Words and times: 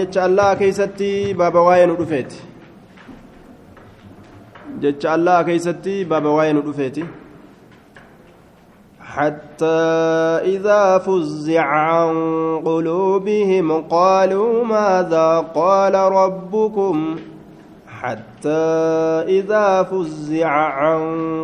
jecha 0.00 0.24
allah 0.28 0.46
keeysatti 0.60 1.06
baaba 1.40 1.60
waa'ee 1.66 1.84
nu 1.90 1.94
dhufeeti 1.98 2.40
jecha 4.82 5.12
allah 5.12 5.36
keeysatti 5.46 5.94
baaba 6.10 6.30
waa'ee 6.38 6.52
nu 6.56 6.62
dhufeeti 6.66 7.04
حتى 9.16 9.80
إذا 10.54 10.98
فزع 10.98 11.62
عن 11.64 12.14
قلوبهم 12.64 13.72
قالوا 13.88 14.64
ماذا 14.64 15.38
قال 15.54 15.94
ربكم 15.94 17.16
حتى 18.06 18.48
إذا 19.42 19.82
فزع 19.82 20.48
عن 20.48 21.02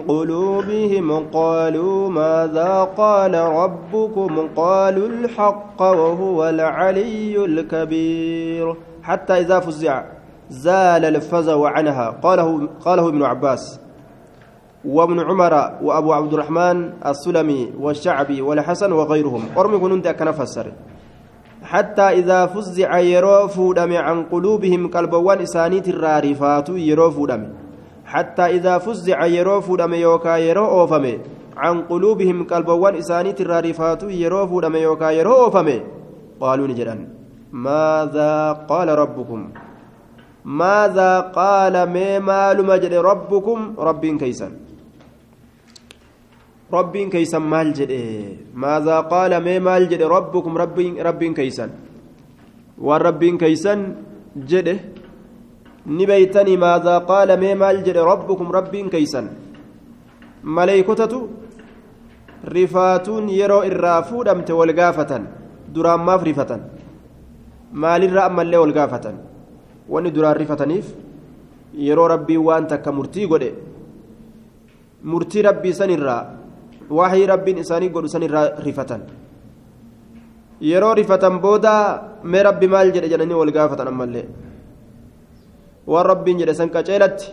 قلوبهم 0.08 1.26
قالوا 1.32 2.10
ماذا 2.10 2.84
قال 2.96 3.34
ربكم 3.34 4.48
قالوا 4.56 5.08
الحق 5.08 5.82
وهو 5.82 6.48
العلي 6.48 7.44
الكبير. 7.44 8.76
حتى 9.02 9.32
إذا 9.32 9.60
فزع 9.60 10.04
زال 10.50 11.04
الفزع 11.04 11.68
عنها 11.68 12.10
قاله 12.22 12.68
قاله 12.84 13.08
ابن 13.08 13.22
عباس 13.22 13.80
وابن 14.84 15.20
عمر 15.20 15.54
وأبو 15.82 16.12
عبد 16.12 16.32
الرحمن 16.32 16.92
السلمي 17.06 17.72
والشعبي 17.80 18.42
والحسن 18.42 18.92
وغيرهم. 18.92 19.42
قرم 19.56 19.80
كنت 19.80 20.06
أكنفسر. 20.06 20.66
حتى 21.72 22.02
إذا 22.20 22.40
فزع 22.46 22.98
يرو 22.98 23.48
فودم 23.48 23.92
عن 24.06 24.18
قلوبهم 24.32 24.82
قلبوان 24.94 25.38
إسانيت 25.46 25.88
الرارفات 25.88 26.68
يرو 26.68 27.10
فودم. 27.16 27.42
حتى 28.12 28.42
إذا 28.56 28.74
فزع 28.78 29.18
يرو 29.26 29.60
فودم 29.60 29.92
يوكا 29.94 30.36
يرو 30.36 30.64
أوفم. 30.64 31.04
عن 31.56 31.76
قلوبهم 31.90 32.44
قلبوان 32.52 32.94
إسانيت 33.02 33.40
الرارفات 33.40 34.02
يرو 34.02 34.46
فودم 34.46 34.74
يوكا 34.76 35.10
يرو 35.18 35.32
أوفم. 35.44 35.68
قالوا 36.40 36.66
نجرا 36.68 36.96
ماذا 37.52 38.32
قال 38.52 38.88
ربكم؟ 38.88 39.40
ماذا 40.44 41.20
قال 41.20 41.74
ما 41.94 42.18
مال 42.18 42.58
ربكم؟ 43.04 43.58
رب 43.78 44.06
كيسا 44.06 44.48
ربين 46.72 47.10
كيسان 47.10 47.42
مال 47.42 47.72
جدي. 47.72 48.02
ماذا 48.54 49.00
قال؟ 49.00 49.32
ما 49.44 49.58
مال 49.58 49.88
جدي؟ 49.88 50.04
ربكم 50.04 50.52
ربين 50.58 50.92
ربين 51.08 51.34
كيسان. 51.34 51.70
والربين 52.78 53.38
كيسان 53.38 53.80
جدي. 54.36 54.76
نبيتني 55.86 56.56
ماذا 56.56 56.98
قال؟ 56.98 57.28
ما 57.40 57.54
مال 57.54 57.76
جدي؟ 57.84 58.00
ربكم 58.12 58.46
ربين 58.52 58.88
كيسان. 58.88 59.26
ملائكتة 60.44 61.28
رفاتون 62.42 63.28
يرو 63.28 63.62
الرافو 63.62 64.22
دمت 64.22 64.50
والقافة 64.50 65.12
درام 65.74 66.06
ما 66.06 66.14
فرفة 66.18 66.50
مال 67.72 68.02
الرأم 68.04 68.40
اللي 68.40 68.56
والقافة 68.56 69.14
واني 69.88 70.10
دران 70.10 70.34
رفتنيف 70.40 70.86
يرو 71.74 72.06
ربي 72.06 72.36
وانت 72.36 72.74
كمرتي 72.74 73.24
قد 73.30 73.44
مرتي 75.04 75.40
ربي 75.40 75.72
سنرا 75.72 76.41
waxii 76.98 77.26
rabbiin 77.32 77.62
isaanii 77.64 77.92
godhu 77.94 78.12
san 78.14 78.26
irraa 78.28 78.46
rifatan 78.66 79.02
yeroo 80.70 80.94
rifatan 81.00 81.40
booda 81.44 81.74
mee 82.32 82.42
rabbi 82.48 82.72
maal 82.74 82.92
jedhe 82.96 83.12
jedhanii 83.12 83.40
wal 83.42 83.52
gaafatan 83.56 83.90
ammallee 83.92 84.26
waan 85.92 86.06
rabbiin 86.12 86.38
jedhe 86.42 86.54
san 86.60 86.74
qaceelatti 86.76 87.32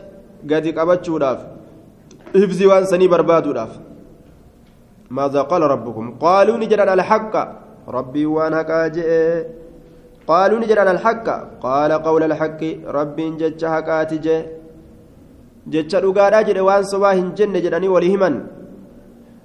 gadi 0.51 0.75
qabachuudhaaf 0.79 1.39
hifzii 2.41 2.71
waan 2.71 2.89
sanii 2.93 3.13
barbaaduudhaaf 3.15 3.73
ماذا 5.17 5.41
قال 5.41 5.61
ربكم 5.61 6.05
قالوا 6.21 6.57
نجد 6.61 6.79
الحق 6.79 7.33
ربي 7.97 8.25
وأنا 8.25 8.61
كاجئ 8.61 9.09
قالوا 10.27 10.59
نجد 10.59 10.77
الحق 10.77 11.27
قال 11.65 11.91
قول 12.07 12.21
الحق 12.29 12.61
ربي 12.97 13.25
جج 13.41 13.61
حقات 13.73 14.11
جئ 14.25 14.39
جج 15.73 15.93
رقادا 16.05 16.41
جئ 16.47 16.59
وان 16.67 16.83
صباح 16.91 17.15
جن 17.37 17.53
جدني 17.65 17.87
وليهمن 17.95 18.35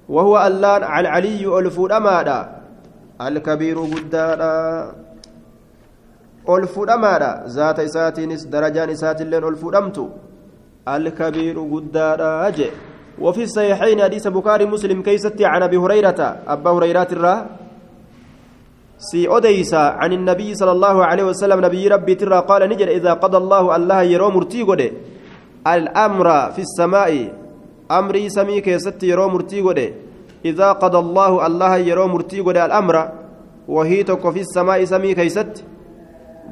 وهو 0.08 0.46
اللان 0.46 0.82
العلي 0.84 1.58
ألفود 1.58 1.92
أمادا 1.92 2.38
الكبير 3.20 3.78
قدادا. 3.78 4.54
ألفود 6.48 6.88
أمادا 6.90 7.44
ذات 7.46 7.78
إساتينس 7.80 8.44
درجان 8.52 8.90
إسات 8.90 9.20
اللين 9.20 9.44
ألفود 9.44 9.74
أمتو. 9.74 10.06
الكبير 10.88 11.56
قدادا 11.72 12.48
أجي. 12.48 12.68
وفي 13.18 13.42
الصحيحين 13.42 14.02
حديث 14.02 14.26
بخاري 14.28 14.66
مسلم 14.66 15.02
كيستي 15.02 15.44
عن 15.46 15.62
أبي 15.62 15.76
هريرة 15.76 16.20
أبا 16.48 16.70
هريرة 16.70 17.08
الرا 17.12 17.46
سي 18.98 19.28
أديسا 19.28 19.76
عن 19.76 20.12
النبي 20.12 20.54
صلى 20.54 20.72
الله 20.72 21.04
عليه 21.04 21.24
وسلم 21.24 21.58
نبي 21.64 21.88
ربي 21.88 22.14
ترى 22.14 22.38
قال 22.40 22.62
نجد 22.68 22.88
إذا 22.88 23.12
قضى 23.22 23.36
الله 23.36 23.76
الله 23.76 24.02
يرو 24.02 24.30
مرتي 24.30 24.62
الأمر 25.66 26.28
في 26.52 26.62
السماء 26.66 27.10
amrii 27.88 28.30
samii 28.30 28.62
keessatti 28.62 29.08
yeroo 29.10 29.28
murtii 29.28 29.62
godhe 29.62 29.86
idaa 30.44 30.74
qada 30.74 30.98
allaahu 30.98 31.40
allaha 31.40 31.78
yeroo 31.78 32.08
murtii 32.08 32.42
godhe 32.42 32.60
al'amra 32.60 33.04
wahii 33.68 34.04
tokko 34.04 34.32
fi 34.32 34.44
samaa'i 34.54 34.86
samii 34.86 35.14
keeysatti 35.14 35.64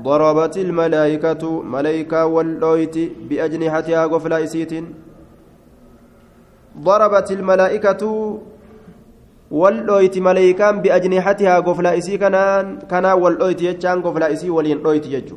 ضربت 0.03 0.57
الملائكة 0.57 1.63
ملائكة 1.63 2.27
واللويت 2.27 2.97
بأجنحتها 3.29 4.07
قفلا 4.07 4.45
إسيت 4.45 4.73
ضربت 6.81 7.31
الملائكة 7.33 8.03
واللويت 9.51 10.19
ملائكة 10.19 10.71
بأجنحتها 10.71 11.55
قفلا 11.61 11.99
إسي 11.99 12.17
كان 12.17 12.37
كان 12.91 13.07
واللويت 13.07 13.63
يجان 13.63 14.03
قفلا 14.03 14.33
إسي 14.33 14.51
ولين 14.51 14.79
لويت 14.83 15.07
يجو. 15.07 15.37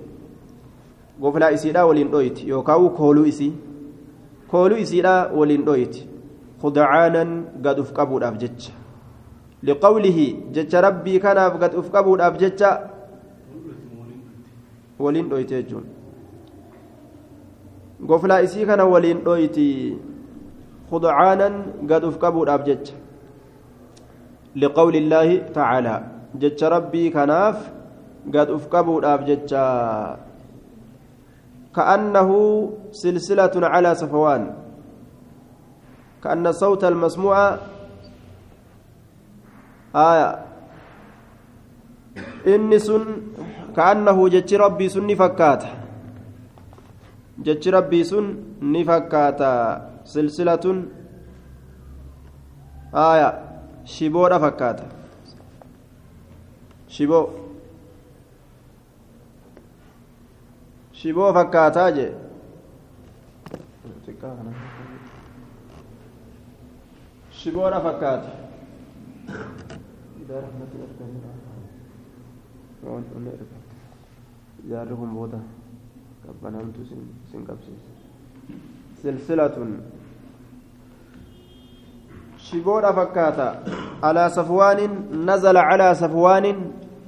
قفلا 1.21 1.53
إسي 1.53 1.71
لا 1.71 1.83
ولين 1.83 2.11
لويت 2.11 2.43
يوكاو 2.43 2.89
كولو 2.89 3.27
إسي. 3.27 3.51
Kooluu 4.51 4.77
isiidha 4.85 5.15
waliin 5.39 5.65
dhoyti 5.67 6.01
khudacaanan 6.61 7.29
gad 7.65 7.79
uf 7.83 7.91
qabuudhaaf 7.97 8.37
jecha 8.43 8.73
liqawlihi 9.69 10.27
jecha 10.55 10.81
rabbii 10.87 11.19
kanaaf 11.25 11.59
gad 11.63 11.73
uf 11.81 11.89
qabuudhaaf 11.95 12.37
jecha 12.43 12.69
waliin 14.99 15.29
dhoyti 15.29 15.53
jechuun 15.55 15.85
goflaa 18.09 18.41
isii 18.47 18.65
kana 18.69 18.85
waliin 18.93 19.23
dhoyti 19.27 19.67
khudacaanan 20.89 21.55
gad 21.91 22.03
uf 22.09 22.17
qabuudhaaf 22.23 22.65
jecha 22.69 22.93
liqawli 24.63 24.97
illaahi 25.03 25.37
tacaalaa 25.55 25.99
jecha 26.43 26.69
rabbii 26.75 27.09
kanaaf 27.17 27.57
gad 28.35 28.49
uf 28.57 28.67
qabuudhaaf 28.75 29.25
jecha 29.29 29.63
كأنه 31.75 32.29
سلسلة 32.91 33.55
على 33.67 33.95
صفوان. 33.95 34.43
كأن 36.23 36.47
الصوت 36.47 36.83
المسموع 36.83 37.37
آية. 39.95 40.29
إني 42.47 42.79
سن 42.79 43.03
كأنه 43.75 44.17
جتش 44.29 44.53
ربي 44.53 44.87
سن 44.89 45.09
فكات 45.15 45.63
جتش 47.43 47.67
ربي 47.67 48.03
سن 48.03 48.25
نفكات. 48.61 49.41
سلسلة 50.05 50.65
آية. 52.95 53.29
شبو 53.85 54.23
فكات 54.29 54.79
شبو. 56.87 57.21
Shiboo 61.05 61.33
fakkaataa 61.33 61.89
jee 61.95 62.11
shiboodha 67.39 67.79
fakkaata 67.81 68.29
jaarri 74.69 74.95
kun 75.01 75.11
booda 75.17 75.39
qabbanaamtu 76.25 76.81
sin 77.31 77.45
qabsiisa 77.49 77.89
silsilatun 79.01 79.79
shiboodha 82.49 82.93
fakkaata 83.01 83.47
alaa 84.01 84.29
safwaanin 84.39 84.93
nazala 85.25 85.61
calaa 85.69 85.95
safwaanin 86.05 86.57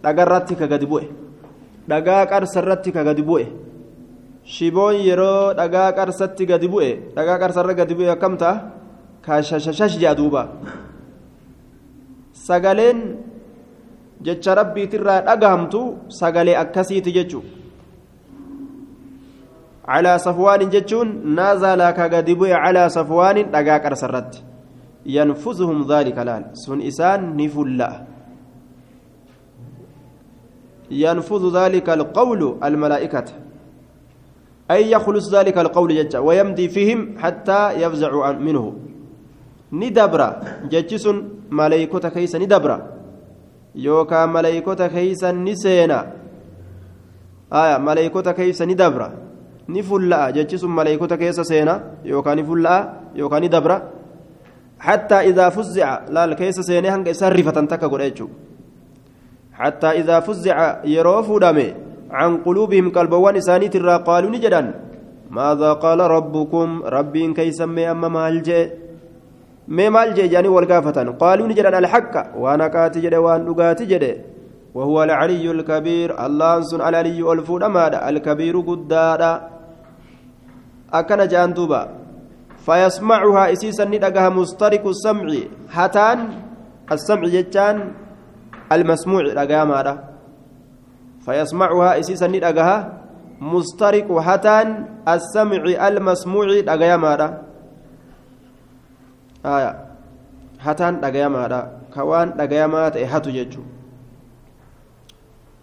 dhagarratti 0.03 0.55
ka 0.65 0.67
gadi 0.75 0.85
bu'e 0.93 1.07
dhagaa 1.89 2.25
qarsarratti 2.33 2.91
ka 3.00 3.03
gadi 3.09 3.23
bu'e 3.31 3.45
shiboon 4.55 4.95
yeroo 5.07 5.53
dhagaa 5.59 5.89
qarsatti 5.97 6.44
gadi 6.51 6.67
bu'e 6.73 6.91
dhagaa 7.15 7.38
qarsarra 7.44 7.73
gadi 7.79 7.94
bu'e 7.99 8.09
akkam 8.15 8.33
ta'a 8.41 8.53
ka 9.25 9.41
shashashash 9.49 9.95
jedha 10.01 10.15
duuba 10.19 10.41
sagaleen 12.47 12.99
jecha 14.25 14.55
rabbiitirraa 14.59 15.19
dhagahamtu 15.27 15.81
sagalee 16.19 16.57
akkasiiti 16.63 17.11
jechu 17.17 17.39
calaa 19.88 20.17
safwaanin 20.27 20.69
jechuun 20.75 21.09
naazalaa 21.38 21.91
ka 21.97 22.05
gadi 22.15 22.33
bu'e 22.39 22.55
calaa 22.63 22.89
safwaanin 22.97 23.51
dhagaa 23.55 23.79
qarsarratti 23.85 24.39
yanfuzuhum 25.17 25.79
dhaalika 25.89 26.27
laal 26.29 26.45
sun 26.65 26.79
isaan 26.91 27.21
ni 27.39 27.47
fulla'a 27.55 27.95
ينفذ 30.91 31.43
ذلك 31.59 31.88
القول 31.89 32.41
الملائكة 32.63 33.25
أي 34.71 34.91
يخلص 34.91 35.33
ذلك 35.35 35.57
القول 35.57 35.95
ججا 35.95 36.19
ويمضي 36.19 36.69
فيهم 36.69 36.99
حتى 37.17 37.81
يفزعوا 37.81 38.31
منه. 38.31 38.73
ندبر 39.71 40.21
ججس 40.71 41.05
ملائكة 41.51 42.09
كيس 42.09 42.35
ندبر 42.35 42.81
يوكا 43.75 44.25
ملائكة 44.25 44.87
كيس 44.87 45.23
نسينا. 45.23 45.99
آية 47.53 47.77
ملائكة 47.77 48.31
كيس 48.31 48.61
ندبر 48.61 49.11
نفلأ. 49.69 50.29
ججس 50.29 50.63
ملائكة 50.63 51.15
كيس 51.15 51.39
سينا. 51.41 51.75
يوكا 52.05 52.35
نفلأ 52.35 52.93
يوكا 53.15 53.39
ندبر 53.39 53.71
حتى 54.79 55.15
إذا 55.15 55.49
فزع 55.49 55.99
لا 56.09 56.25
الكيس 56.25 56.59
سيني 56.59 56.89
هنگ 56.89 57.11
سرفة 57.11 57.65
تكا 57.65 57.87
حتى 59.53 59.87
إذا 59.87 60.19
فزع 60.19 60.85
يروف 60.85 61.31
دمي 61.41 61.87
عن 62.12 62.38
قلوبهم 62.38 62.89
قلبوان 62.89 63.36
إسانيت 63.36 63.75
الرا 63.75 63.98
قالوا 63.98 64.30
نجدا 64.30 64.74
ماذا 65.31 65.74
قال 65.74 66.00
ربكم؟ 66.00 66.81
ربي 66.86 67.33
كي 67.33 67.51
أما 67.92 68.07
مالجي 68.07 68.71
مي 69.68 69.89
مالجي 69.89 70.27
جاني 70.27 70.48
والقافة. 70.48 71.12
قالوا 71.12 71.48
نجدا 71.48 71.77
الحق. 71.77 72.13
وأنا 72.38 72.68
كاتي 72.68 73.00
جدي 73.01 73.18
وان 73.18 73.45
لقاتي 73.48 74.15
وهو 74.75 75.04
العلي 75.04 75.51
الكبير. 75.51 76.25
الله 76.25 76.62
سن 76.62 76.81
العلي 76.81 77.19
الفود 77.33 77.63
الكبير 77.63 78.56
قدادا. 78.60 79.33
أكن 80.94 81.27
جان 81.27 81.53
دوبا. 81.53 81.81
فيسمعها 82.65 83.51
إسيسا 83.53 83.86
ندقها 83.86 84.30
مسترك 84.30 84.86
السمع. 84.86 85.27
هتان. 85.71 86.19
السمع 86.92 87.24
جتان. 87.36 87.77
المسموع 88.71 89.21
رقامة 89.21 90.16
فيسمعها 91.27 92.00
إسيسا 92.00 92.27
ندقها 92.31 92.77
مسترك 93.44 94.07
هتان 94.07 94.68
السمع 95.03 95.63
المسموع 95.88 96.47
رقامة 96.71 97.21
آية. 99.45 99.71
هتان 100.63 100.94
رقامة 101.03 101.44
كوان 101.94 102.27
رقامة 102.39 102.95
هاتو 103.12 103.29
جتشو 103.35 103.63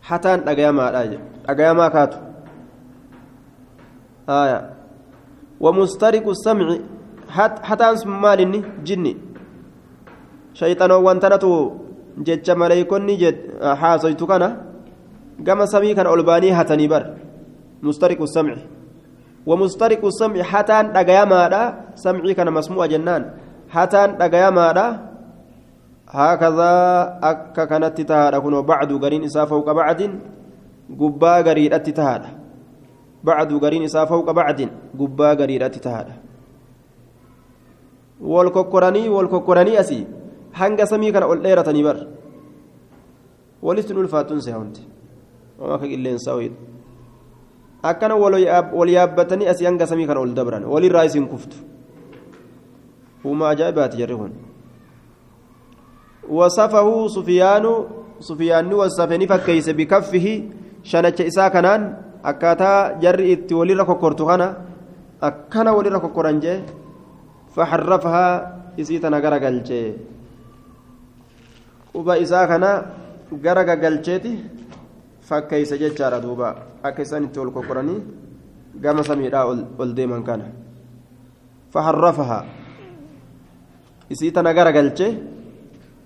هتان 0.05 0.39
رقامة 0.45 0.85
رقامة 1.51 1.89
كاتو. 1.89 2.21
آية. 4.29 4.61
ومسترك 5.65 6.27
السمع. 6.29 6.69
hataan 7.35 7.97
sun 7.99 8.13
maal 8.23 8.39
inni 8.41 8.61
jinni 8.85 9.17
shayxanoowwan 10.55 11.19
tanatu 11.21 11.51
jecha 12.27 12.55
maleeykonni 12.55 13.15
haasoytu 13.81 14.27
samii 15.67 15.95
kana 15.95 16.11
ol 16.11 16.23
baanii 16.23 16.51
hatanii 16.51 16.89
bar 16.89 17.05
mustariqu 17.83 18.27
samci 18.27 18.75
ومسترق 19.47 20.01
السمع 20.05 20.43
حتان 20.43 20.93
دغيامادا 20.93 21.63
سمعي 21.95 22.35
كان 22.35 22.49
مسموع 22.53 22.87
جنان 22.87 23.23
حتان 23.69 24.17
دغيامادا 24.17 24.87
هكذا 26.09 26.73
أكا 27.23 27.65
كانت 27.65 28.01
تهادا 28.01 28.39
كنو 28.39 28.63
بعد 28.63 28.91
غرين 28.93 29.25
إسا 29.25 29.45
فوق 29.45 29.73
بعد 29.73 30.01
قبا 31.01 31.33
غريد 31.47 31.73
أتتهادا 31.77 32.31
بعد 33.25 33.51
غرين 33.53 33.83
إسا 33.85 34.05
فوق 34.05 34.31
بعد 34.31 34.59
قبا 35.01 35.29
غريد 35.41 35.63
أتتهادا 35.63 36.15
wal 38.25 38.51
kokkoranii 39.29 39.77
asii 39.77 40.07
hanga 40.53 40.87
samii 40.87 41.13
kana 41.13 41.27
ol 41.27 41.43
dheeratanii 41.43 41.83
bar 41.83 41.99
walitti 43.63 43.93
ulfaatuun 43.93 44.41
seehonte 45.59 45.75
akka 45.75 45.87
qilleensaa 45.87 46.37
wayidha 46.39 46.57
akkana 47.91 48.15
wal 48.79 48.91
yaabbatanii 48.97 49.47
asii 49.53 49.67
hanga 49.67 49.87
samii 49.87 50.07
kana 50.07 50.21
ol 50.21 50.35
dabran 50.35 50.65
walirraa 50.65 51.05
isin 51.05 51.27
kuftu 51.29 51.57
uuma 53.25 53.49
ajaa'ibaati 53.53 53.97
jarri 54.03 54.17
kun 54.17 54.33
وصفه 56.25 56.89
سفيان 57.17 57.67
سفيان 58.21 58.73
وصفني 58.73 59.27
فكيس 59.29 59.69
بكفه 59.79 60.27
شنچ 60.91 61.19
إسا 61.21 61.49
كنان 61.53 61.81
أكاتا 62.25 62.97
جر 63.03 63.21
إتي 63.33 63.55
ولي 63.55 63.77
ركوكورتو 63.77 64.25
كنا 64.25 64.49
أكنا 65.23 65.71
ولي 65.77 65.89
ركوكورانجي 65.89 66.55
فحرفها 67.55 68.27
إسيتنا 68.81 69.19
غرقلتي 69.21 69.83
quba 71.95 72.19
isaa 72.19 72.47
kana 72.51 72.71
gara 73.45 73.63
gagalcheeti 73.63 74.33
fakkeeysa 75.29 75.77
jechaadha 75.83 76.21
duuba 76.21 76.49
akka 76.83 77.03
isaan 77.03 77.25
itti 77.29 77.39
ol 77.41 77.51
kokkoranii 77.51 78.01
gama 78.81 79.03
samiidhaa 79.05 79.45
ol 79.79 79.91
deeman 79.97 80.23
kana 80.25 80.47
faharrafaha 81.73 82.41
isii 84.11 84.33
tana 84.33 84.55
gara 84.55 84.73
galche 84.73 85.35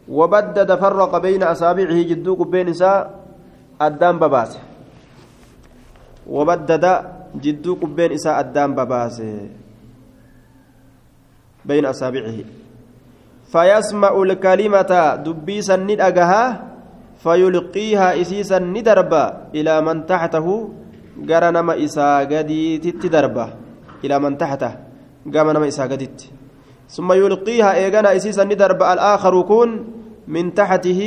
وبدد 0.09 0.70
فرق 0.81 1.12
بين 1.19 1.43
أصابعه 1.43 1.99
جدو 2.11 2.32
قبين 2.41 2.69
إساء 2.73 3.00
أدام 3.81 4.17
بباس 4.19 4.53
وبدد 6.26 6.85
جدو 7.37 7.73
قبين 7.75 8.12
إساء 8.17 8.41
أدام 8.41 8.73
بباس 8.75 9.17
بين 11.65 11.85
أصابعه 11.87 12.38
فيسمع 13.53 14.12
الكلمة 14.23 14.93
دبيسا 15.25 15.76
ندأجها 15.76 16.43
فيلقيها 17.19 18.09
إسيسا 18.23 18.59
ندربا 18.59 19.25
إلى 19.55 19.75
من 19.87 20.06
تحته. 20.06 20.47
جرى 21.19 21.49
نما 21.50 21.75
إسا 21.85 22.31
قديت 22.31 22.85
تدربا 23.03 23.47
إلى 24.05 24.17
من 24.23 24.38
تحته. 24.38 24.73
قام 25.35 25.47
نما 25.50 25.67
إسا 25.67 25.85
قديت 25.91 26.19
ثم 26.88 27.09
يلقيها 27.12 27.70
إيجانا 27.75 28.17
إسيسا 28.17 28.47
ندربا 28.47 28.85
الآخر 28.94 29.32
يكون 29.35 29.70
من 30.31 30.55
تحته 30.55 31.00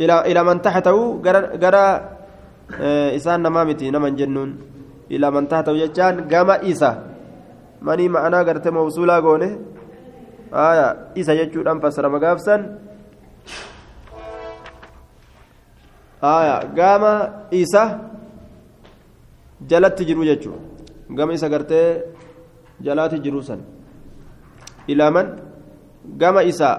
إلى 0.00 0.16
إلى 0.30 0.40
من 0.44 0.56
تحته. 0.60 0.96
جرى 1.24 1.40
جرى 1.56 1.86
إسان 3.16 3.40
نمامتي 3.40 3.90
نمن 3.90 4.12
جنون. 4.20 4.50
إلى 5.10 5.26
من 5.34 5.44
تحته 5.48 5.72
يجان 5.72 6.28
قام 6.28 6.50
إسا. 6.64 6.92
manii 7.84 8.08
ma'anaa 8.08 8.44
gartee 8.48 8.72
mawsuulaa 8.72 9.20
goone 9.20 9.48
aya 10.48 11.12
isa 11.20 11.36
jechuudhaan 11.36 11.84
fassarama 11.84 12.16
gaafsan 12.16 12.80
aya 16.32 16.56
gama 16.78 17.12
isa 17.60 17.82
jalatti 19.70 20.02
jiru 20.08 20.24
jechuu 20.30 20.56
gama 21.16 21.32
isa 21.36 21.48
gartee 21.52 22.02
jalaatti 22.86 23.22
jiru 23.24 23.40
san. 23.48 23.60
Ilaaman 24.92 25.26
gama 26.20 26.40
isa 26.50 26.70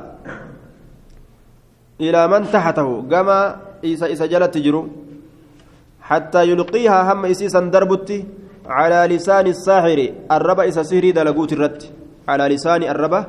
ilaaman 1.99 2.43
taxatahu 2.53 2.93
gama 3.13 3.37
isa 3.81 4.05
isa 4.13 4.25
jalatti 4.33 4.61
jiru. 4.65 4.81
حتى 6.09 6.41
يلقيها 6.51 6.99
هم 7.13 7.25
إسيسا 7.25 7.59
دربتي 7.73 8.17
على 8.77 8.99
لسان 9.15 9.47
الساحر 9.55 9.99
الربا 10.35 10.63
إسا 10.69 10.83
سهري 10.89 11.11
دلقوت 11.17 11.51
الرد 11.57 11.81
على 12.29 12.45
لسان 12.53 12.81
الربا 12.93 13.21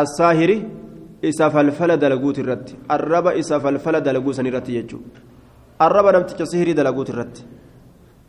الساهر 0.00 0.50
إسا 1.28 1.46
فلفل 1.54 1.90
دلقوت 2.02 2.38
الرد 2.44 2.68
الربا 2.96 3.30
إسا 3.40 3.56
فلفل 3.64 3.94
دلقوت 4.06 4.34
سنرد 4.38 4.68
يجو 4.76 4.98
arraba 5.80 6.12
namticha 6.12 6.46
sihirii 6.46 6.74
dalaguut 6.74 7.08
irratti. 7.08 7.46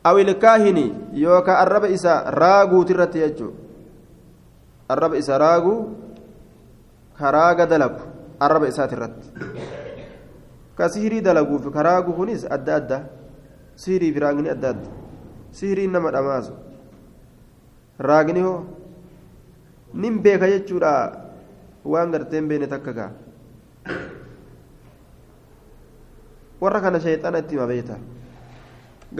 Awilkaahini 0.04 0.86
yookaan 1.14 1.62
arraba 1.64 1.88
isa 1.88 2.24
raaguut 2.32 2.90
irratti 2.90 3.20
jechuudha 3.20 3.62
arraba 4.92 5.16
isa 5.18 5.38
raagu 5.38 5.74
karaaga 7.16 7.66
dalagu 7.66 8.02
arraba 8.40 8.68
isaati 8.68 8.96
irratti. 8.96 9.28
Ka 10.76 10.90
sihirii 10.90 11.22
dalaguuf 11.22 11.68
karaagu 11.72 12.14
kunis 12.14 12.44
adda 12.50 12.76
adda. 12.76 13.00
Sihirii 13.76 14.12
fi 14.14 14.20
raagni 14.20 14.50
adda 14.50 14.70
adda. 14.74 14.90
Sihiriin 15.52 15.92
nama 15.92 16.12
dhamaasu. 16.12 16.54
Raagni 18.00 18.42
hoo. 18.42 18.66
Nin 19.94 20.20
beeka 20.24 20.48
jechuudha 20.48 20.92
waan 21.84 22.12
garteen 22.12 22.48
beene 22.48 22.68
takka 22.68 22.94
ga'a. 22.94 23.12
Warra 26.62 26.82
kana 26.82 27.00
sheexana 27.00 27.40
itti 27.44 27.56
hima 27.56 27.68
beekta 27.72 27.96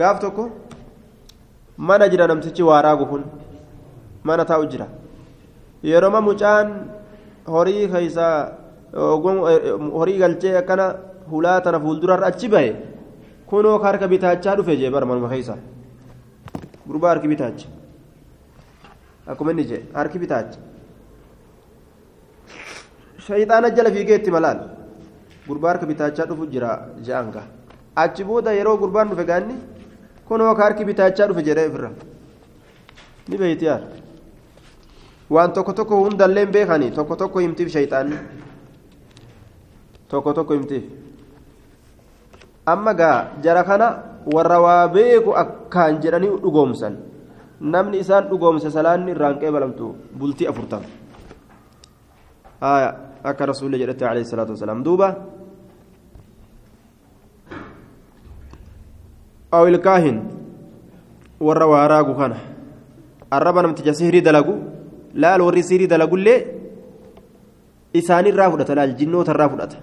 gaaf 0.00 0.20
tokko 0.24 0.44
mana 1.88 2.08
jira 2.08 2.26
namtichi 2.32 2.62
waa 2.70 2.82
raagu 2.88 3.06
kun 3.12 3.24
mana 4.24 4.44
taa'u 4.50 4.66
jira 4.72 4.86
yeroo 5.90 6.20
mucaan 6.28 6.68
horii 7.54 7.88
keessaa 7.94 8.34
horii 9.98 10.18
galchee 10.22 10.56
akkana 10.62 10.86
hulaa 11.30 11.60
tana 11.60 11.80
fuuldurarra 11.84 12.26
achi 12.32 12.48
bahe 12.48 12.72
kunoo 13.46 13.78
harka 13.84 14.08
bitaachaa 14.08 14.56
dhufe 14.56 14.76
jee 14.80 14.90
bara 14.90 15.06
manuma 15.06 15.28
keessaa 15.34 15.58
gurbaa 16.86 17.10
harki 17.14 17.28
bitaacha 17.32 17.68
akkuma 19.26 19.50
inni 19.54 19.64
jee 19.70 19.82
harki 19.98 20.18
bitaacha 20.22 20.58
shayxaana 23.26 23.70
jala 23.76 23.90
fiigee 23.96 24.16
itti 24.20 24.30
malaal 24.36 24.58
gurbaa 25.48 25.70
harka 25.72 25.86
bitaachaa 25.90 26.26
dhufu 26.30 26.46
jira 26.52 26.70
je'anga 27.06 27.42
achi 28.04 28.24
booda 28.28 28.52
yeroo 28.58 28.76
gurbaan 28.82 29.08
dhufe 29.10 29.24
gaanni 29.30 29.56
kunoo 30.28 30.54
ka 30.54 30.62
harki 30.66 30.84
bitaachaa 30.90 31.26
dhufe 31.30 31.42
jedhee 31.48 31.66
ofirra 31.70 31.90
ni 33.28 33.36
beeyti 33.40 33.64
yaar 33.70 33.82
waan 35.34 35.52
tokko 35.56 35.72
tokko 35.78 35.96
hundallee 36.04 36.46
beekanii 36.56 36.90
tokko 36.98 37.16
tokko 37.22 37.38
himtiif 37.44 37.68
shayxaanni 37.74 38.16
tokko 40.08 40.32
tokko 40.38 40.54
himtiif 40.58 40.84
amma 42.72 42.92
gaa 43.00 43.16
jara 43.44 43.62
kana 43.70 43.88
warra 44.34 44.58
waa 44.64 44.82
beeku 44.96 45.30
akkaan 45.42 46.00
jedhanii 46.02 46.30
dhugoomsan 46.42 46.94
namni 47.74 47.98
isaan 48.04 48.28
dhugoomse 48.30 48.70
salaanni 48.76 49.10
irraan 49.14 49.38
qeebalamtu 49.42 49.86
bultii 50.18 50.46
afurtama 50.52 50.86
akka 53.23 53.45
rasuulli 53.45 53.77
jedhette 53.81 54.05
alayhi 54.05 54.25
salaatu 54.31 54.51
wasalaam 54.55 54.83
duuba 54.83 55.09
أو 59.53 59.67
الكاهن 59.67 60.17
warra 61.39 61.67
waa 61.67 61.87
raagu 61.87 62.13
kana 62.17 62.35
arraba 63.31 63.61
namticha 63.61 63.93
sihrii 63.93 64.21
dalagu 64.21 64.53
laal 65.13 65.41
warri 65.41 65.63
sihrii 65.63 65.87
dalagullee 65.87 66.39
isaanirraa 67.93 68.49
fudhata 68.51 68.75
laal 68.75 68.93
jinnootarraa 68.99 69.49
fudhata 69.49 69.77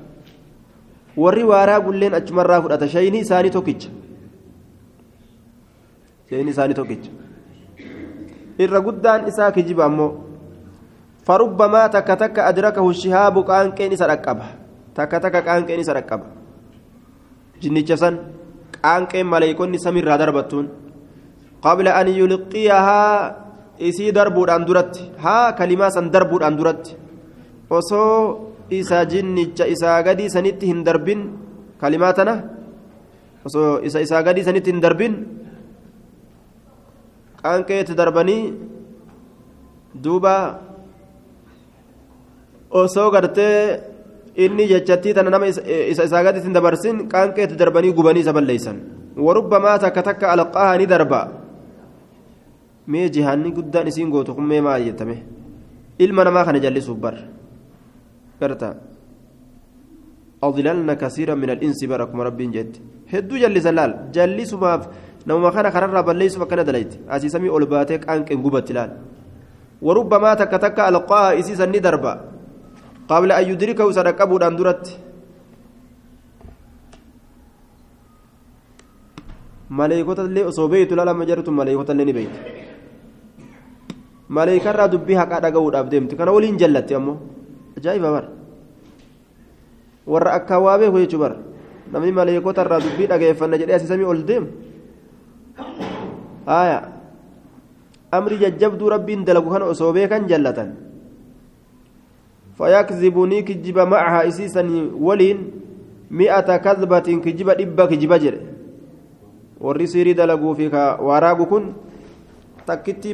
warri 1.16 1.44
waa 1.50 1.66
raagulleen 1.70 2.14
achumarraa 2.18 2.60
fudhata 2.62 2.88
shayni 2.94 3.18
isaanii 3.24 3.50
tokkicha 3.56 3.88
shayni 6.30 6.50
isaanii 6.50 6.74
tokkicha 6.80 7.10
irra 8.58 8.80
guddaan 8.86 9.28
isaa 9.30 9.52
kijiba 9.56 9.84
ammoo 9.84 10.10
فربما 11.29 11.93
تك 11.93 12.09
تك 12.21 12.35
أدركه 12.49 12.85
الشهاب 12.89 13.35
قانقين 13.49 13.93
سرقبه 14.01 14.47
تك 14.97 15.13
تك 15.23 15.35
قانقين 15.45 15.81
سرقبه 15.85 16.27
جنيتش 17.61 17.93
سن 18.01 18.15
قانقين 18.81 19.25
ملائكون 19.29 19.77
سمير 19.77 20.09
دربتون 20.09 20.65
قبل 21.61 21.85
أن 21.99 22.07
يلقيها 22.19 23.01
isii 23.79 24.11
darbuudhaan 24.11 24.67
duratti 24.67 25.07
haa 25.23 25.55
kalimaa 25.55 25.87
san 25.95 26.11
darbuudhaan 26.11 26.55
duratti 26.59 26.99
osoo 27.71 28.51
isa 28.79 28.99
jinnicha 29.11 29.65
isaa 29.73 30.03
gadii 30.07 30.27
sanitti 30.35 30.67
hin 30.67 30.83
darbin 30.87 31.21
kalimaa 31.81 32.11
tana 32.17 32.33
osoo 33.47 33.79
isa 33.87 34.03
isaa 34.05 34.21
gadii 34.27 34.43
sanitti 34.47 34.73
hin 34.73 34.81
darbin 34.83 35.15
qaanqeetti 37.41 37.95
darbanii 38.01 38.43
duuba 40.03 40.35
osoo 42.71 43.11
gartee 43.11 43.79
inni 44.35 44.67
jechattii 44.67 45.13
tana 45.13 45.29
nama 45.29 45.47
isa 45.47 46.03
isaa 46.03 46.23
gaditti 46.23 46.47
hin 46.47 46.53
dabarsin 46.53 47.07
qaanqeetti 47.13 47.59
darbanii 47.61 47.93
gubanii 47.93 48.21
isa 48.25 48.33
balleeysan 48.33 48.77
warubbamaa 49.17 49.77
takka 49.79 50.03
takka 50.03 50.31
alqaaha 50.35 50.77
ni 50.77 50.85
darba 50.87 51.21
mee 52.87 53.09
jihaanni 53.09 53.51
guddaan 53.57 53.87
isiin 53.91 54.09
gootu 54.13 54.35
kun 54.35 54.45
mee 54.51 54.61
maal 54.61 54.85
jettame 54.85 55.17
ilma 55.99 56.23
namaa 56.23 56.45
kana 56.45 56.59
jallisuuf 56.65 56.97
bar 56.97 57.15
garta 58.41 58.69
أضللنا 60.39 60.93
كثيرا 60.95 61.35
من 61.35 61.49
الإنس 61.55 61.83
بركم 61.83 62.15
ربي 62.27 62.45
جد 62.55 62.73
هدو 63.11 63.35
جلس 63.43 63.67
اللال 63.67 63.91
جلس 64.15 64.53
ما 64.55 64.87
نوما 65.27 65.49
كان 65.51 65.67
خرر 65.67 66.01
بليس 66.07 66.39
فكان 66.39 66.63
دليت 66.63 66.91
أسي 67.11 67.27
سمي 67.27 67.49
أولباتك 67.51 68.07
أنك 68.07 68.31
انقبت 68.31 68.71
لال 68.71 68.91
وربما 69.83 70.31
تك 70.39 70.53
تك 70.63 70.79
ألقاها 70.79 71.39
إسيسا 71.39 71.65
ندربا 71.67 72.13
قبل 73.09 73.29
أن 73.39 73.45
يدركه 73.51 73.87
سرقبه 73.97 74.35
أندرت 74.47 74.85
ملائكة 79.79 80.19
اللي 80.25 80.41
أصوبيت 80.49 80.89
لا 80.97 81.03
لما 81.09 81.25
جرت 81.29 81.47
ملائكة 81.49 81.89
اللي 81.91 82.05
نبيت 82.09 82.33
ملائكة 84.37 84.71
را 84.71 84.85
دبي 84.93 85.13
حق 85.19 85.31
أدقوا 85.39 85.79
أبدمت 85.79 86.11
كان 86.17 86.29
ولين 86.35 86.57
جلت 86.61 86.87
يمو 86.91 87.13
أجايب 87.77 88.01
بر 88.15 88.25
warra 90.09 90.33
akka 90.41 90.57
waa 90.57 90.77
beeku 90.81 90.97
jechuu 91.05 91.21
bara 91.21 91.37
namni 91.93 92.11
maleekota 92.11 92.65
irraa 92.65 92.81
dubbii 92.81 93.05
dhageeffanna 93.11 93.59
jedhee 93.61 93.75
asii 93.77 93.89
samii 93.91 94.07
ol 94.11 94.21
deemu 94.29 94.47
haaya 96.49 96.79
amri 98.17 98.37
jajjabduu 98.41 98.89
rabbiin 98.89 99.21
dalagu 99.27 99.53
kana 99.53 99.65
osoo 99.73 99.93
beekan 99.93 100.25
jallatan 100.31 100.69
فيكذبني 102.58 103.42
كجب 103.42 103.78
معها 103.78 104.28
إسيسا 104.28 104.62
ولين 104.94 105.38
مئة 106.10 106.48
كذبة 106.56 107.08
كجب 107.24 107.48
إبا 107.48 107.84
كجب 107.86 108.12
جر 108.14 108.36
والرسيري 109.60 110.12
دلقوا 110.12 110.54
فيك 110.54 110.74
وراغو 111.02 111.44
كن 111.50 111.64
تكتي 112.66 113.10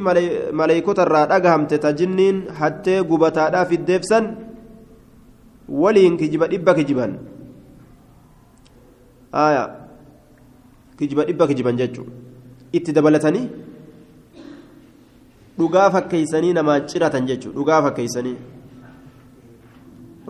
ملائكة 0.53 0.97
الراد 1.03 1.31
أقهمت 1.31 1.73
تجنين 1.73 2.35
حتى 2.59 2.99
قبتا 2.99 3.63
في 3.63 3.75
الدفسن 3.75 4.23
waliin 5.71 6.17
kijiba 6.17 6.47
dhibba 6.47 6.73
kijiban 6.75 7.15
aya 9.31 9.63
kijiba 10.99 11.23
dhibba 11.25 11.47
kijiban 11.47 11.77
jechuun 11.79 12.09
itti 12.71 12.91
dabalatanii 12.91 13.47
dhugaa 15.59 15.89
fakkeeysanii 15.95 16.53
namaa 16.59 16.79
ciratan 16.91 17.25
jechuun 17.25 17.55
dhugaa 17.55 17.81
fakkeeysanii 17.87 18.35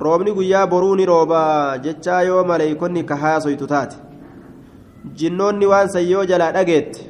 roobni 0.04 0.32
guyyaa 0.36 0.66
boruu 0.66 0.94
ni 0.96 1.06
rooba 1.06 1.78
jechaa 1.84 2.22
yoo 2.22 2.44
maleeykonni 2.44 3.02
ka 3.04 3.16
haasoytu 3.16 3.66
taate. 3.66 3.96
Jinnoonni 5.18 5.66
waan 5.66 5.88
san 5.88 6.04
yoo 6.08 6.24
jalaa 6.30 6.52
dhageette 6.52 7.00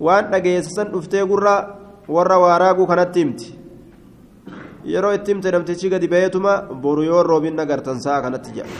waan 0.00 0.30
dhageessisan 0.32 0.88
dhuftee 0.92 1.24
gurra 1.26 1.54
warra 2.08 2.38
waaraaguu 2.44 2.86
kanatti 2.86 3.20
himti. 3.24 3.58
Yeroo 4.92 5.12
itti 5.14 5.30
himte 5.32 5.50
namtichi 5.54 5.88
gadi 5.90 6.08
baheetuma 6.08 6.56
boru 6.82 7.02
yoo 7.10 7.22
roobin 7.22 7.60
agartan 7.64 8.00
sa'a 8.04 8.22
kanatti 8.22 8.50
jedha 8.56 8.70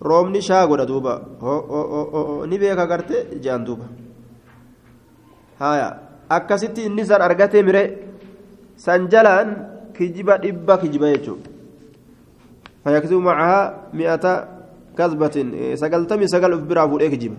roobni 0.00 0.42
shaa 0.42 0.66
godha 0.66 0.86
duuba. 0.86 1.12
Ni 2.48 2.58
beeka 2.58 2.86
garte 2.86 3.16
jedhan 3.42 3.64
duuba. 3.64 3.84
Haya 5.60 5.88
akkasitti 6.28 6.84
inni 6.90 7.04
san 7.06 7.22
argatee 7.22 7.62
mire 7.62 7.82
san 8.76 9.08
jalaan 9.08 9.56
kijiba 9.96 10.36
dhibba 10.42 10.76
kijiba 10.82 11.08
jechuudha 11.14 11.50
fayyakisuu 12.84 13.20
macahaa 13.20 13.90
mi'ata 13.92 14.32
kasbatin 14.94 15.76
sagaltamii 15.80 16.28
sagal 16.28 16.52
of 16.54 16.62
biraa 16.68 16.88
fuudhee 16.88 17.10
kijiba 17.10 17.38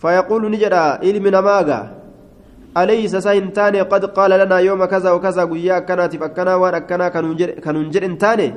فيقول 0.00 0.48
نجرا 0.48 1.04
علم 1.04 1.24
نماغا 1.28 1.80
أليس 2.72 3.16
ساين 3.20 3.52
قد 3.92 4.04
قال 4.16 4.32
لنا 4.32 4.58
يوم 4.58 4.84
كذا 4.84 5.10
وكذا 5.12 5.44
قيا 5.44 5.78
كانت 5.84 6.16
فكنا 6.16 6.54
وان 6.56 6.74
أكنا 6.74 7.08
كننجر 7.60 8.02
إنتاني. 8.08 8.48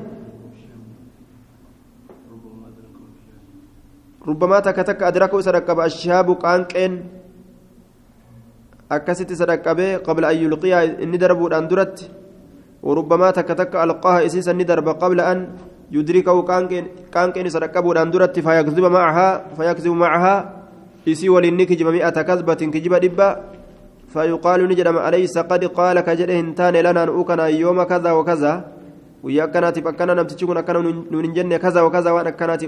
ربما 4.24 4.60
تكتك 4.60 5.04
أدركوا 5.04 5.42
سرقب 5.42 5.80
الشهاب 5.80 6.28
قانقين. 6.40 6.94
أكست 8.92 9.30
سرقب 9.34 9.80
قبل 10.08 10.24
أن 10.26 10.38
يلقيها 10.48 11.04
إني 11.04 11.18
دربوا 11.20 11.58
أندرت 11.60 11.98
وربما 12.84 13.32
تكتك 13.32 13.76
ألقاها 13.76 14.26
إسيسا 14.26 14.54
ندرب 14.54 14.88
قبل 15.02 15.20
أن 15.22 15.38
يدركه 15.92 16.36
قانقين 17.16 17.48
سرقبوا 17.50 18.02
أندرت 18.02 18.40
فيكذب 18.40 18.86
معها 18.98 19.28
فيكذب 19.58 19.94
معها. 20.06 20.36
إسي 21.08 21.30
ولنك 21.30 21.72
جميع 21.80 22.10
كذبة 22.10 22.62
كجب 22.74 22.94
دبا 22.96 23.30
فيقال 24.14 24.60
نجرم 24.72 24.98
أليس 25.08 25.36
قد 25.52 25.64
قال 25.66 25.96
كجره 26.08 26.40
انتان 26.40 26.76
لنا 26.86 27.02
نؤكنا 27.06 27.46
يوم 27.48 27.84
كذا 27.84 28.12
وكذا؟ 28.12 28.54
ويا 29.24 29.46
كانت 29.52 29.78
أكنا 29.78 30.14
نمتشكون 30.14 30.58
أكنا 30.58 30.80
ننجن 31.12 31.52
كذا 31.64 31.82
وكذا 31.82 32.10
وأنا 32.16 32.32
كانت 32.40 32.62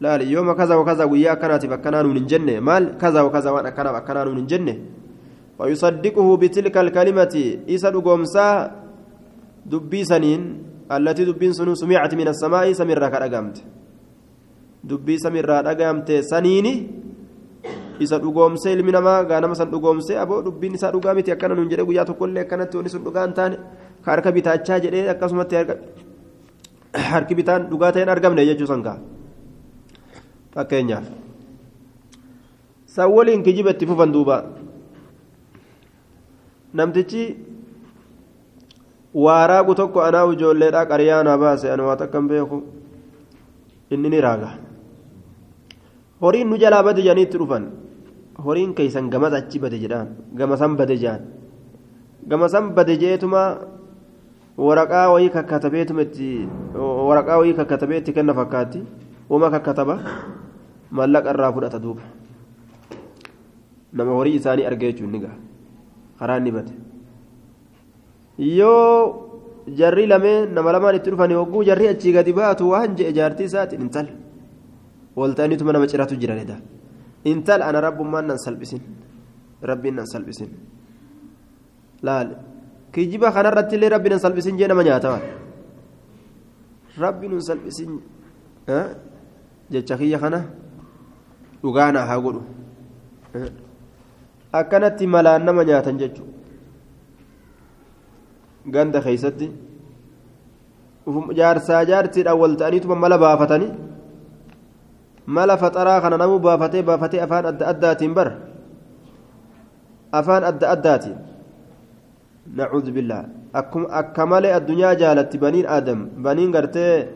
لا 0.00 0.14
يوم 0.34 0.48
كذا 0.52 0.74
وكذا 0.74 1.04
ويا 1.04 1.34
كانت 1.34 1.62
ننجن 2.06 2.48
مال 2.68 2.84
كذا 3.02 3.20
وكذا 3.26 3.50
وأنا 3.50 3.70
كنا 4.06 4.24
ننجن 4.24 4.66
ويصدقه 5.59 6.27
بتلك 6.41 6.75
الكلمة 6.77 7.35
إسد 7.69 7.95
قومسا 8.07 8.47
دبي 9.71 10.01
سنين 10.11 10.41
التي 10.91 11.23
دبين 11.29 11.53
سنو 11.53 11.73
سمعت 11.75 12.11
من 12.19 12.27
السماء 12.33 12.65
سمر 12.79 13.03
كرقمت 13.13 13.57
دبي 14.89 15.15
سمر 15.23 15.45
كرقمت 15.47 16.09
سنيني 16.31 16.75
isa 18.03 18.17
dhugoomsee 18.19 18.73
ilmi 18.73 18.91
namaa 18.91 19.23
gaanama 19.29 19.55
san 19.55 19.69
dhugoomsee 19.71 20.17
aboo 20.17 20.41
dubbiin 20.45 20.75
isaa 20.77 20.91
dhugaa 20.91 21.13
miti 21.13 21.31
akkana 21.31 21.55
nuun 21.55 21.69
jedhe 21.71 21.85
guyyaa 21.87 22.05
tokkollee 22.09 22.41
akkanatti 22.45 22.77
wanni 22.77 22.91
sun 22.93 23.03
dhugaa 23.05 23.25
hin 23.25 23.35
taane 23.37 23.55
ka 24.03 24.11
harka 24.11 24.31
bitaachaa 24.37 24.79
jedhee 24.85 25.03
akkasumatti 25.13 25.55
harki 27.11 27.35
bitaan 27.39 27.69
dhugaa 27.71 27.91
ta'een 27.95 28.09
argamne 28.15 28.45
jechuu 28.49 28.67
san 28.71 28.83
kaa 28.87 28.97
fakkeenyaaf 30.55 31.05
san 32.95 33.09
waliin 33.15 33.45
kijiba 33.45 33.73
itti 33.75 33.89
fufan 33.91 34.13
duuba 34.15 34.37
Namtichi 36.74 37.22
waaraagu 39.14 39.74
tokko 39.74 40.00
anaa 40.04 40.26
ijoolleedhaa 40.32 40.86
qaryaa 40.92 41.22
naa 41.24 41.38
baase 41.38 41.70
ani 41.72 41.82
waa 41.82 41.96
takkan 41.96 42.28
beeku? 42.28 42.62
Inni 43.90 44.08
ni 44.12 44.20
raaga. 44.20 44.50
Horiin 46.22 46.48
nu 46.50 46.56
jalaa 46.60 46.82
bade 46.82 47.00
jedhaniitti 47.02 47.38
dhufan. 47.40 47.64
Horiin 48.44 48.74
keeysan 48.74 49.08
gamas 49.10 49.32
achi 49.32 49.58
bade 49.58 49.78
jedhaan. 49.80 50.08
Gamasan 50.36 50.76
bade 50.76 50.96
jedhan 50.96 51.22
gamasan 52.28 52.74
bade 52.76 52.96
jeetuma 53.00 53.42
waraqaa 54.58 55.08
wayii 55.12 55.30
kakkatabeetuma 55.32 56.02
itti 56.04 56.28
waraqaa 57.08 57.38
wayii 57.40 57.54
kakkatabeetti 57.56 58.10
itti 58.10 58.16
kenna 58.20 58.34
fakkaatti. 58.34 58.82
Uma 59.30 59.50
kakkataba 59.50 59.98
mallaqa 60.90 61.30
irraa 61.32 61.52
fudhata 61.52 61.78
duuba. 61.80 62.02
Nama 63.92 64.12
horii 64.12 64.34
isaanii 64.36 64.66
argee 64.68 64.92
jechuun 64.92 65.12
ni 65.12 65.18
gaha 65.24 65.36
karaa 66.18 66.40
ni 66.40 66.50
bade 66.56 66.72
yoo 68.38 69.28
jarri 69.80 70.06
lameen 70.12 70.52
nama 70.54 70.72
lamaan 70.72 70.96
itti 70.98 71.10
dhufanii 71.12 71.34
hogguu 71.40 71.64
jarri 71.68 71.88
achii 71.92 72.12
gadi 72.16 72.32
baatu 72.32 72.70
waan 72.72 72.96
je'e 72.98 73.12
jaartii 73.18 73.46
isaatiin 73.50 73.82
intal 73.86 74.08
walta'aniituma 75.18 75.72
nama 75.72 75.86
ciratu 75.92 76.14
jiranidha 76.22 76.56
intal 77.32 77.60
ana 77.68 77.78
rabbummaan 77.86 78.26
nan 78.30 78.38
salphisin 78.44 78.82
rabbiin 79.70 79.94
nan 79.98 80.06
salphisin 80.12 80.50
laal 82.06 82.28
kijiba 82.94 83.28
kanarratti 83.36 83.74
illee 83.76 83.90
rabbi 83.94 84.08
nan 84.12 84.20
salphisin 84.24 84.56
jee 84.58 84.68
nama 84.70 84.82
nyaatawa 84.88 85.18
rabbi 87.04 87.26
nun 87.28 87.40
salphisin 87.48 87.90
jecha 89.72 89.94
kiyya 90.00 90.18
kana 90.22 90.40
dhugaana 91.62 92.00
haa 92.08 92.20
godhu 92.24 92.42
akkanatti 94.52 95.06
malaan 95.06 95.44
nama 95.44 95.64
nyaatan 95.64 95.98
jechuudha 95.98 96.32
ganda 98.70 99.00
keeysatti 99.00 99.48
jaarsaa 101.38 101.84
jaartiidhaan 101.90 102.38
wal 102.40 102.54
ta'aniituma 102.60 102.96
mala 102.96 103.18
baafatanii 103.18 103.72
mala 105.26 105.56
faxaraa 105.62 106.00
kana 106.00 106.16
namuu 106.22 106.38
baafatee 106.40 106.82
baafatee 106.82 107.20
afaan 107.26 107.46
adda 107.52 107.64
addaatiin 107.72 108.14
bar 108.14 108.28
afaan 110.20 110.44
adda 110.50 110.70
addaatiin 110.74 111.18
nacuudhu 112.60 112.92
billaa 112.92 113.24
akka 114.00 114.26
malee 114.26 114.52
addunyaa 114.58 114.94
jaalatti 115.02 115.38
baniin 115.44 115.66
aadam 115.76 116.00
baniin 116.24 116.52
gartee 116.52 117.08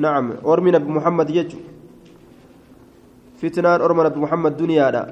nacam 0.00 0.32
ormi 0.44 0.70
nabi 0.76 0.88
muhammad 0.98 1.28
jechu 1.36 1.58
fitnaan 3.40 3.80
orma 3.86 4.02
nabi 4.08 4.18
muhammad 4.24 4.56
duniyaadha 4.58 5.02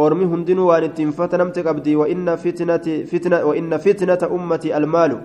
waan 0.00 0.84
ittiin 0.88 1.12
fatanamte 1.12 1.62
qabdi 1.62 1.96
wa'inna 2.00 2.36
fitnata 3.84 4.28
ummati 4.36 4.72
almaalu 4.72 5.18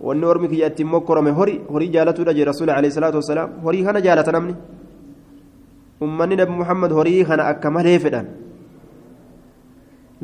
wanni 0.00 0.24
ormi 0.24 0.48
kiyya 0.48 0.68
ittiin 0.72 0.88
mokkorame 0.88 1.30
hori 1.30 1.60
horii 1.72 1.90
jaalatuudha 1.96 2.34
jee 2.34 2.44
rasuuli 2.44 2.72
alayhi 2.72 2.94
salaatu 2.94 3.20
wasalaam 3.20 3.50
horii 3.64 3.84
kana 3.84 4.00
jaalata 4.06 4.32
namni 4.32 4.54
ummanni 6.00 6.36
nabi 6.40 6.52
muhammad 6.60 6.92
horii 6.98 7.24
kana 7.24 7.46
akka 7.52 7.70
malee 7.76 7.98
fedhan 8.04 8.26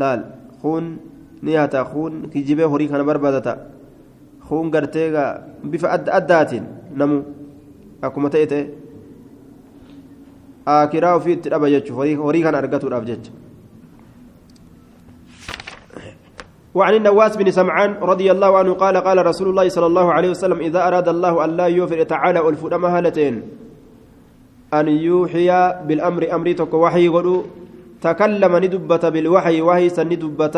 laal 0.02 0.20
kuun 0.62 0.86
ni 1.42 1.54
hata 1.60 1.84
kuun 1.92 2.28
kijibee 2.32 2.64
horii 2.74 2.88
kana 2.88 3.04
barbaadata 3.04 3.56
kuun 4.48 4.70
gartee 4.70 5.08
bifa 5.70 5.92
adda 5.96 6.12
addaatiin 6.18 6.64
namu 6.96 7.22
akkuma 8.08 8.30
ta'e 8.30 8.46
ta'e 8.52 8.64
aakiraa 10.74 11.16
ofii 11.18 11.36
itti 11.38 11.50
dhaba 11.52 11.70
jechuun 11.74 12.16
horii 12.24 12.42
kana 12.46 12.58
argatuudhaaf 12.64 13.04
jecha 13.10 13.32
وعن 16.76 16.94
النواس 16.94 17.36
بن 17.40 17.48
سمعان 17.50 18.04
رضي 18.04 18.28
الله 18.30 18.58
عنه 18.58 18.72
قال 18.76 18.96
قال 18.96 19.26
رسول 19.26 19.48
الله 19.48 19.68
صلى 19.68 19.86
الله 19.86 20.12
عليه 20.12 20.30
وسلم 20.36 20.58
إذا 20.60 20.80
أراد 20.88 21.08
الله 21.08 21.44
أن 21.44 21.50
لا 21.56 21.66
يوفر 21.72 22.02
تعالى 22.02 22.48
ألفنا 22.48 22.76
مهلتين 22.76 23.34
أن 24.74 24.88
يوحي 24.88 25.48
بالأمر 25.88 26.22
أمرتك 26.34 26.74
وحي 26.74 27.08
قلو 27.08 27.44
تكلم 28.02 28.52
ندبة 28.56 29.04
بالوحي 29.08 29.62
وحي 29.62 29.88
سندبة 29.88 30.56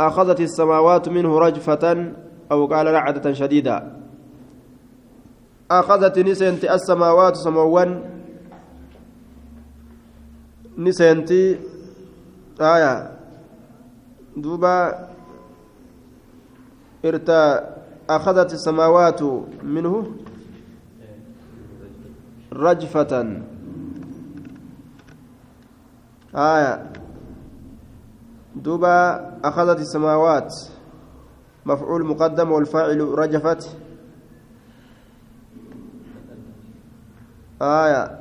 أخذت 0.00 0.40
السماوات 0.40 1.08
منه 1.08 1.38
رجفة 1.38 1.84
أو 2.52 2.66
قال 2.66 2.86
رعدة 2.86 3.32
شديدة. 3.32 3.76
أخذت 5.70 6.18
نسنت 6.18 6.64
السماوات 6.64 7.36
سموان. 7.36 7.90
نسنت 10.78 11.30
آية 12.60 13.19
دوبا 14.36 15.08
إرتا 17.04 17.76
أخذت 18.10 18.52
السماوات 18.52 19.22
منه 19.62 19.94
رجفة. 22.52 23.12
آية. 26.34 26.92
دوبا 28.56 28.98
أخذت 29.44 29.78
السماوات. 29.80 30.54
مفعول 31.66 32.06
مقدم 32.06 32.52
والفاعل 32.52 33.00
رجفت. 33.00 33.76
آية. 37.62 38.20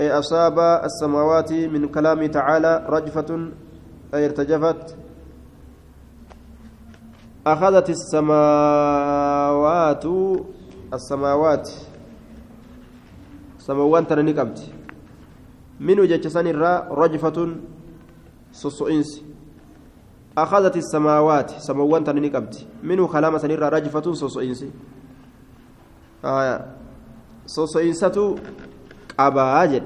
أي 0.00 0.18
أصاب 0.18 0.58
السماوات 0.84 1.52
من 1.52 1.88
كلام 1.88 2.26
تعالى 2.26 2.86
رجفة. 2.88 3.52
أي 4.14 4.26
ارتجفت؟ 4.26 4.96
أخذت 7.46 7.90
السماوات 7.90 10.04
السماوات. 10.94 11.70
سماوان 13.58 14.06
ترى 14.06 14.22
نقمت. 14.22 14.72
منو 15.80 16.04
جتشسان 16.04 16.46
الراء 16.46 16.94
رجفة 16.94 17.56
سوسوئنس. 18.52 19.22
أخذت 20.38 20.76
السماوات. 20.76 21.50
سماوان 21.62 22.04
ترى 22.04 22.20
نقمت. 22.20 22.66
منو 22.82 23.08
كلام 23.08 23.38
سنرى 23.38 23.68
رجفة 23.68 24.12
سوسوئنس. 24.12 24.64
آية 26.24 26.66
سوسوئنسة 27.46 28.38
قبا 29.18 29.64
جد 29.64 29.82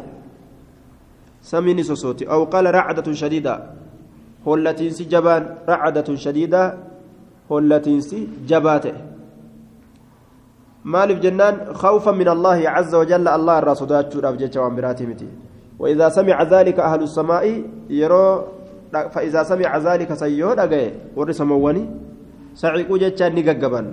سميني 1.42 1.82
سوسوتي. 1.82 2.24
أو 2.24 2.44
قال 2.44 2.74
رعدة 2.74 3.12
شديدة. 3.12 3.83
Jabaan 5.12 5.42
racdatun 5.66 6.16
shadiidaa 6.16 6.68
hollatiinsi 7.50 8.28
jabaa 8.50 8.78
ta'e 8.80 9.00
maaliif 10.84 11.18
jennaan 11.24 11.74
khawfa 11.82 12.12
min 12.12 12.28
allaahi 12.28 12.68
caza 12.74 12.98
wajalla 12.98 13.34
allah 13.38 13.58
irraa 13.60 13.80
sodaachuudhaaf 13.82 14.36
jecha 14.42 14.60
waan 14.60 14.76
biraatii 14.76 15.06
miti 15.06 15.28
وإذا 15.78 16.08
سمع 16.08 16.36
ذلك 16.42 16.78
أهل 16.78 17.02
السماء 17.02 17.44
يرو 17.90 18.26
فإذا 19.14 19.40
سمع 19.42 19.70
ذلك 19.78 20.10
سيو 20.14 20.54
دغه 20.54 20.84
ور 21.18 21.28
سمواني 21.34 21.82
سعيقو 22.54 22.94
جچا 23.02 23.28
نيغغبان 23.34 23.86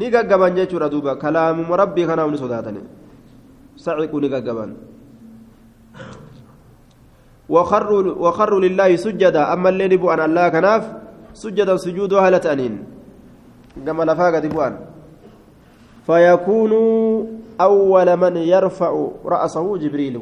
نيغغبان 0.00 0.52
جچورا 0.58 0.86
دوبا 0.92 1.12
كلام 1.18 1.66
ربي 1.66 2.02
كانوا 2.06 2.30
نسوداتني 2.30 2.82
سعيقو 3.84 4.18
نيغغبان 4.22 4.70
وخروا 7.50 8.14
وخروا 8.14 8.60
لله 8.62 8.96
سجدا. 8.96 9.52
أما 9.52 9.68
اللي 9.68 9.96
بؤن 9.98 10.20
الله 10.22 10.48
كناف 10.48 10.82
سجدا 11.34 11.76
سجود 11.76 12.14
هلة 12.14 12.44
أنين 12.46 12.74
كما 13.86 14.06
لفاقة 14.06 14.44
بؤن 14.46 14.74
فيكون 16.06 16.72
أول 17.60 18.08
من 18.16 18.34
يرفع 18.36 18.90
رأسه 19.24 19.66
جبريل. 19.76 20.16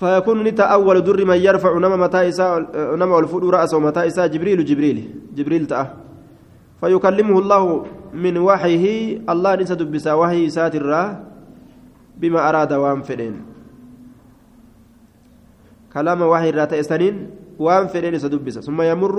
فيكون 0.00 0.38
نتا 0.44 0.62
أول 0.62 1.00
در 1.04 1.24
من 1.24 1.36
يرفع 1.36 1.72
نما 1.78 1.96
متى 1.96 2.32
نما 2.74 3.18
الفود 3.18 3.44
رأسه 3.44 3.78
متى 3.78 4.08
جبريل 4.08 4.64
جبريل 4.64 4.98
جبريل 5.36 5.66
تأه. 5.66 5.88
فيكلمه 6.80 7.38
الله 7.38 7.86
من 8.12 8.34
وحيه 8.38 8.86
الله 9.28 9.54
نسى 9.54 9.74
دبسا 9.74 10.12
وحي 10.12 10.50
ساتر 10.50 11.16
بما 12.18 12.48
أراد 12.48 12.72
وان 12.72 13.02
فدين 13.02 13.53
كلام 15.94 16.20
واحد 16.22 16.52
رات 16.58 16.72
إسنين 16.72 17.14
وان 17.58 17.86
فدين 17.86 18.18
سدبس 18.18 18.66
ثم 18.66 18.82
يمر 18.82 19.16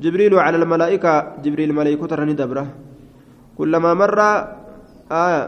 جبريل 0.00 0.34
على 0.34 0.56
الملائكة 0.56 1.12
جبريل 1.44 1.70
ملائكة 1.72 2.06
ترني 2.06 2.32
دبرة. 2.32 2.66
كلما 3.58 3.94
مر 3.94 4.18
آية 5.12 5.40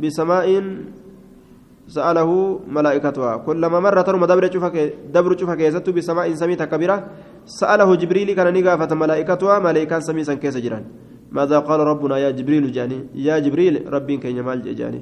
بسماء 0.00 0.46
سأله 1.88 2.30
ملائكتها. 2.68 3.36
كلما 3.36 3.80
مر 3.80 4.00
ترى 4.00 4.16
دبر 4.26 4.44
شوفك 4.52 4.76
دبر 5.12 5.36
شوفك 5.36 5.60
يزت 5.60 5.90
بسماء 5.90 6.34
سميت 6.34 6.62
كبيرة. 6.62 6.96
سأله 7.44 7.94
جبريل 7.94 8.32
كان 8.32 8.48
نقافة 8.54 8.94
ملائكتها 8.94 9.58
ملائكة 9.58 9.98
سميسا 9.98 10.34
كيس 10.34 10.56
جيران. 10.56 10.84
ماذا 11.32 11.58
قال 11.58 11.80
ربنا؟ 11.80 12.18
يا 12.18 12.30
جبريل 12.30 12.72
جاني. 12.72 12.98
يا 13.14 13.38
جبريل 13.38 13.92
ربي 13.92 14.16
كي 14.16 14.30
يمال 14.30 14.62
جاني. 14.62 15.00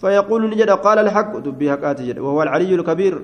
فيقول 0.00 0.50
نجد 0.50 0.70
قال 0.70 0.98
الحق 0.98 1.38
دبي 1.38 1.70
حقات 1.70 2.18
وهو 2.18 2.42
العلي 2.42 2.74
الكبير. 2.74 3.14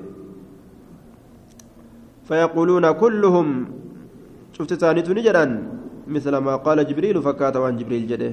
فيقولون 2.30 2.86
كلهم 3.02 3.46
شفت 4.54 4.78
ثاني 4.78 5.02
نجران 5.02 5.50
مثل 6.06 6.34
ما 6.38 6.62
قال 6.62 6.78
جبريل 6.86 7.18
فكات 7.18 7.58
وان 7.58 7.74
جبريل 7.74 8.06
جده. 8.06 8.32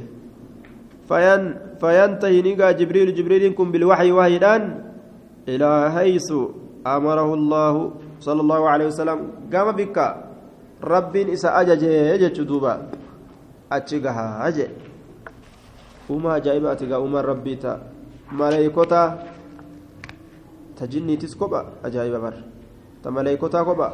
فين 1.10 1.42
فينتهي 1.82 2.42
نيجا 2.46 2.78
جبريل 2.78 3.10
جبريل 3.18 3.44
كن 3.58 3.74
بالوحي 3.74 4.12
وحيدان 4.14 4.62
إلى 5.50 5.72
حيث 5.96 6.30
أمره 6.86 7.30
الله 7.34 7.74
صلى 8.22 8.42
الله 8.46 8.62
عليه 8.70 8.88
وسلم. 8.94 9.20
قام 9.50 9.68
بك 9.74 9.98
رب 10.84 11.14
إسا 11.34 11.50
أجج 11.62 11.84
يجج 12.14 12.38
دوبا 12.46 12.74
أتشقها 13.72 14.48
أجج. 14.48 14.70
وما 16.10 16.38
جايبات 16.38 16.86
أمر 16.86 17.26
ربي 17.26 17.56
تا 17.56 17.82
ملايكوتا 18.32 19.04
تجني 20.78 21.16
تسكوبا 21.18 21.62
أجايب 21.86 22.14
بر. 22.14 22.36
تملايكوتا 23.08 23.64
كوبا 23.64 23.88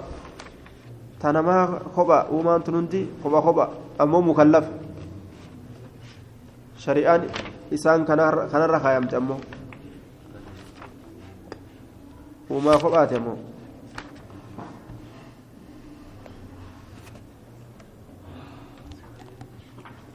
تنما 1.22 1.58
كوبا 1.96 2.20
وما 2.34 2.58
تنتي 2.66 3.22
كوبا 3.22 3.40
كوبا 3.46 3.66
أمو 4.02 4.20
مكلف 4.34 4.66
shari'aan 6.84 7.32
isaan 7.72 8.04
kanarra 8.04 8.80
kaayamte 8.84 9.16
ammoo 9.16 9.40
uumaa 12.52 12.76
kophaate 12.84 13.16
ammoo 13.16 13.40